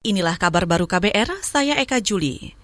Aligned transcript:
Inilah 0.00 0.40
kabar 0.40 0.64
baru 0.64 0.88
KBR, 0.88 1.44
saya 1.44 1.76
Eka 1.76 2.00
Juli. 2.00 2.56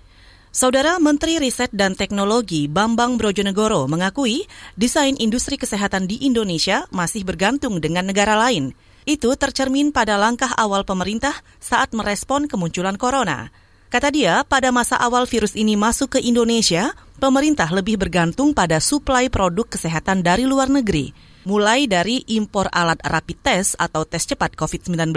Saudara 0.49 0.97
Menteri 0.97 1.37
Riset 1.37 1.69
dan 1.69 1.93
Teknologi 1.93 2.65
Bambang 2.65 3.21
Brojonegoro 3.21 3.85
mengakui 3.93 4.49
desain 4.73 5.13
industri 5.21 5.61
kesehatan 5.61 6.09
di 6.09 6.17
Indonesia 6.25 6.89
masih 6.89 7.29
bergantung 7.29 7.77
dengan 7.77 8.09
negara 8.09 8.41
lain. 8.41 8.73
Itu 9.05 9.37
tercermin 9.37 9.93
pada 9.93 10.17
langkah 10.17 10.49
awal 10.57 10.89
pemerintah 10.89 11.37
saat 11.61 11.93
merespon 11.93 12.49
kemunculan 12.49 12.97
corona. 12.97 13.53
Kata 13.93 14.09
dia, 14.09 14.41
pada 14.49 14.73
masa 14.73 14.97
awal 14.97 15.29
virus 15.29 15.53
ini 15.61 15.77
masuk 15.77 16.17
ke 16.17 16.25
Indonesia, 16.25 16.97
pemerintah 17.21 17.69
lebih 17.69 18.01
bergantung 18.01 18.57
pada 18.57 18.81
suplai 18.81 19.29
produk 19.29 19.69
kesehatan 19.69 20.25
dari 20.25 20.49
luar 20.49 20.73
negeri, 20.73 21.13
mulai 21.47 21.87
dari 21.87 22.27
impor 22.27 22.67
alat 22.75 22.99
rapid 23.07 23.39
test 23.41 23.71
atau 23.79 24.03
tes 24.03 24.27
cepat 24.27 24.59
COVID-19, 24.59 25.15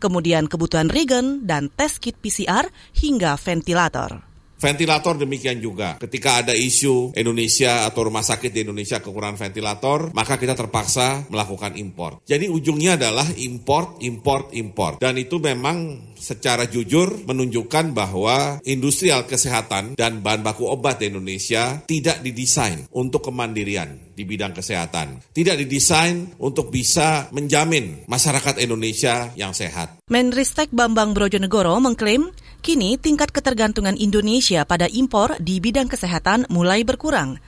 kemudian 0.00 0.48
kebutuhan 0.48 0.88
regen 0.88 1.44
dan 1.44 1.68
tes 1.68 2.00
kit 2.00 2.16
PCR 2.16 2.72
hingga 2.96 3.36
ventilator. 3.36 4.29
Ventilator 4.60 5.16
demikian 5.16 5.56
juga. 5.56 5.96
Ketika 5.96 6.44
ada 6.44 6.52
isu 6.52 7.16
Indonesia 7.16 7.88
atau 7.88 8.12
rumah 8.12 8.20
sakit 8.20 8.52
di 8.52 8.60
Indonesia 8.68 9.00
kekurangan 9.00 9.40
ventilator, 9.40 10.12
maka 10.12 10.36
kita 10.36 10.52
terpaksa 10.52 11.24
melakukan 11.32 11.80
impor. 11.80 12.20
Jadi 12.28 12.52
ujungnya 12.52 13.00
adalah 13.00 13.24
import, 13.40 14.04
import, 14.04 14.52
import. 14.52 15.00
Dan 15.00 15.16
itu 15.16 15.40
memang 15.40 16.12
secara 16.20 16.68
jujur 16.68 17.24
menunjukkan 17.24 17.96
bahwa 17.96 18.60
industrial 18.68 19.24
kesehatan 19.24 19.96
dan 19.96 20.20
bahan 20.20 20.44
baku 20.44 20.68
obat 20.68 21.00
di 21.00 21.08
Indonesia 21.08 21.80
tidak 21.88 22.20
didesain 22.20 22.84
untuk 22.92 23.24
kemandirian 23.32 24.12
di 24.12 24.28
bidang 24.28 24.52
kesehatan. 24.52 25.32
Tidak 25.32 25.56
didesain 25.56 26.36
untuk 26.44 26.68
bisa 26.68 27.32
menjamin 27.32 28.04
masyarakat 28.04 28.60
Indonesia 28.60 29.32
yang 29.32 29.56
sehat. 29.56 30.04
Menristek 30.12 30.68
Bambang 30.76 31.16
Brojonegoro 31.16 31.80
mengklaim 31.80 32.28
Kini 32.60 33.00
tingkat 33.00 33.32
ketergantungan 33.32 33.96
Indonesia 33.96 34.68
pada 34.68 34.84
impor 34.84 35.32
di 35.40 35.64
bidang 35.64 35.88
kesehatan 35.88 36.44
mulai 36.52 36.84
berkurang. 36.84 37.40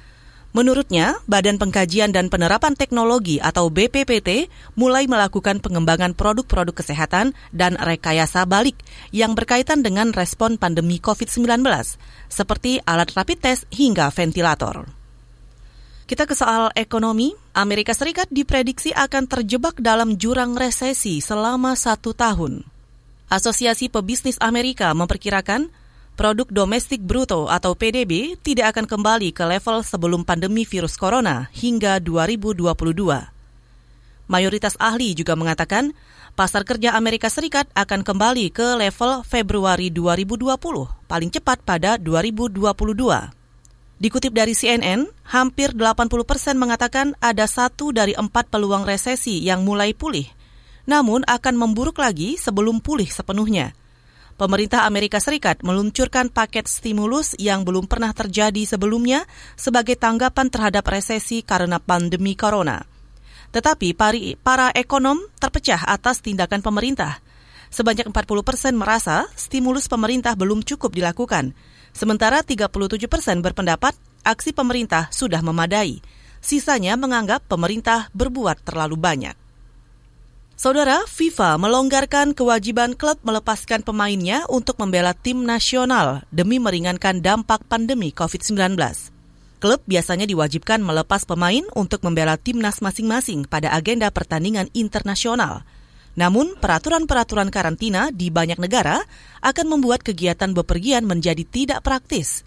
Menurutnya, 0.57 1.21
Badan 1.29 1.61
Pengkajian 1.61 2.17
dan 2.17 2.33
Penerapan 2.33 2.73
Teknologi 2.77 3.37
atau 3.37 3.69
BPPT 3.69 4.49
mulai 4.77 5.05
melakukan 5.05 5.61
pengembangan 5.61 6.17
produk-produk 6.17 6.77
kesehatan 6.77 7.37
dan 7.53 7.77
rekayasa 7.77 8.49
balik 8.49 8.77
yang 9.13 9.37
berkaitan 9.37 9.85
dengan 9.85 10.17
respon 10.17 10.57
pandemi 10.57 10.97
COVID-19, 10.97 11.61
seperti 12.33 12.81
alat 12.85 13.13
rapid 13.13 13.39
test 13.41 13.69
hingga 13.69 14.09
ventilator. 14.13 14.89
Kita 16.09 16.25
ke 16.25 16.37
soal 16.37 16.73
ekonomi. 16.73 17.37
Amerika 17.53 17.93
Serikat 17.93 18.33
diprediksi 18.33 18.97
akan 18.97 19.29
terjebak 19.29 19.77
dalam 19.77 20.17
jurang 20.17 20.57
resesi 20.57 21.21
selama 21.21 21.77
satu 21.77 22.17
tahun. 22.17 22.72
Asosiasi 23.33 23.89
Pebisnis 23.89 24.37
Amerika 24.45 24.93
memperkirakan 24.93 25.73
produk 26.21 26.45
domestik 26.53 27.01
bruto 27.01 27.49
atau 27.49 27.73
PDB 27.73 28.37
tidak 28.45 28.77
akan 28.77 28.85
kembali 28.85 29.33
ke 29.33 29.41
level 29.49 29.81
sebelum 29.81 30.21
pandemi 30.21 30.69
virus 30.69 31.01
corona 31.01 31.49
hingga 31.57 31.97
2022. 31.97 32.77
Mayoritas 34.29 34.77
ahli 34.77 35.17
juga 35.17 35.33
mengatakan 35.33 35.97
pasar 36.37 36.69
kerja 36.69 36.93
Amerika 36.93 37.33
Serikat 37.33 37.73
akan 37.73 38.05
kembali 38.05 38.53
ke 38.53 38.77
level 38.77 39.25
Februari 39.25 39.89
2020, 39.89 40.53
paling 41.09 41.33
cepat 41.33 41.65
pada 41.65 41.97
2022. 41.97 42.69
Dikutip 43.97 44.37
dari 44.37 44.53
CNN, 44.53 45.09
hampir 45.33 45.73
80 45.73 46.29
persen 46.29 46.61
mengatakan 46.61 47.17
ada 47.17 47.49
satu 47.49 47.97
dari 47.97 48.13
empat 48.13 48.53
peluang 48.53 48.85
resesi 48.85 49.41
yang 49.41 49.65
mulai 49.65 49.97
pulih– 49.97 50.29
namun 50.89 51.23
akan 51.27 51.55
memburuk 51.55 52.03
lagi 52.03 52.35
sebelum 52.41 52.83
pulih 52.83 53.09
sepenuhnya. 53.09 53.77
Pemerintah 54.41 54.89
Amerika 54.89 55.23
Serikat 55.23 55.61
meluncurkan 55.63 56.33
paket 56.33 56.67
stimulus 56.67 57.37
yang 57.39 57.63
belum 57.63 57.87
pernah 57.87 58.11
terjadi 58.11 58.65
sebelumnya 58.65 59.29
sebagai 59.55 59.95
tanggapan 59.95 60.51
terhadap 60.51 60.83
resesi 60.89 61.45
karena 61.45 61.79
pandemi 61.79 62.35
corona. 62.35 62.83
Tetapi 63.53 63.93
para 64.41 64.73
ekonom 64.73 65.21
terpecah 65.37 65.85
atas 65.85 66.25
tindakan 66.25 66.65
pemerintah. 66.65 67.21
Sebanyak 67.69 68.09
40 68.09 68.43
persen 68.45 68.73
merasa 68.77 69.29
stimulus 69.37 69.89
pemerintah 69.89 70.33
belum 70.37 70.65
cukup 70.65 70.93
dilakukan, 70.93 71.53
sementara 71.93 72.41
37 72.41 72.73
persen 73.09 73.45
berpendapat 73.45 73.93
aksi 74.25 74.57
pemerintah 74.57 75.13
sudah 75.13 75.45
memadai. 75.45 76.01
Sisanya 76.43 76.99
menganggap 76.99 77.47
pemerintah 77.47 78.11
berbuat 78.17 78.65
terlalu 78.67 78.99
banyak. 78.99 79.42
Saudara, 80.63 81.03
FIFA 81.11 81.59
melonggarkan 81.59 82.39
kewajiban 82.39 82.95
klub 82.95 83.19
melepaskan 83.27 83.83
pemainnya 83.83 84.47
untuk 84.47 84.79
membela 84.79 85.11
tim 85.11 85.43
nasional 85.43 86.23
demi 86.31 86.63
meringankan 86.63 87.19
dampak 87.19 87.67
pandemi 87.67 88.15
COVID-19. 88.15 88.79
Klub 89.59 89.83
biasanya 89.91 90.23
diwajibkan 90.23 90.79
melepas 90.79 91.27
pemain 91.27 91.67
untuk 91.75 92.07
membela 92.07 92.39
timnas 92.39 92.79
masing-masing 92.79 93.43
pada 93.51 93.75
agenda 93.75 94.07
pertandingan 94.15 94.71
internasional. 94.71 95.67
Namun, 96.15 96.55
peraturan-peraturan 96.55 97.51
karantina 97.51 98.15
di 98.15 98.31
banyak 98.31 98.63
negara 98.63 99.03
akan 99.43 99.67
membuat 99.67 100.07
kegiatan 100.07 100.55
bepergian 100.55 101.03
menjadi 101.03 101.43
tidak 101.43 101.83
praktis. 101.83 102.47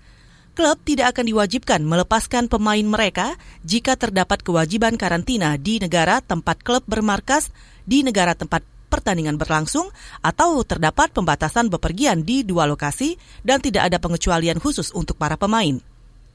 Klub 0.56 0.80
tidak 0.88 1.12
akan 1.12 1.28
diwajibkan 1.28 1.84
melepaskan 1.84 2.48
pemain 2.48 2.88
mereka 2.88 3.36
jika 3.68 4.00
terdapat 4.00 4.40
kewajiban 4.40 4.96
karantina 4.96 5.60
di 5.60 5.84
negara 5.84 6.24
tempat 6.24 6.64
klub 6.64 6.80
bermarkas 6.88 7.52
di 7.84 8.08
negara 8.08 8.32
tempat 8.40 8.64
pertandingan 8.88 9.36
berlangsung 9.36 9.92
atau 10.24 10.64
terdapat 10.64 11.12
pembatasan 11.12 11.68
bepergian 11.68 12.24
di 12.24 12.48
dua 12.48 12.64
lokasi 12.72 13.20
dan 13.44 13.60
tidak 13.60 13.92
ada 13.92 14.00
pengecualian 14.00 14.64
khusus 14.64 14.96
untuk 14.96 15.20
para 15.20 15.36
pemain. 15.36 15.76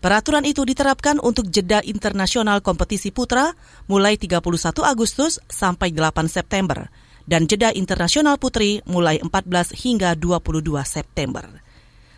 Peraturan 0.04 0.44
itu 0.44 0.68
diterapkan 0.68 1.16
untuk 1.16 1.48
jeda 1.48 1.80
internasional 1.80 2.60
kompetisi 2.60 3.08
putra 3.12 3.56
mulai 3.88 4.20
31 4.20 4.84
Agustus 4.84 5.40
sampai 5.48 5.96
8 5.96 6.28
September 6.28 6.92
dan 7.24 7.48
jeda 7.48 7.72
internasional 7.72 8.36
putri 8.36 8.84
mulai 8.84 9.16
14 9.16 9.76
hingga 9.80 10.12
22 10.12 10.76
September. 10.84 11.59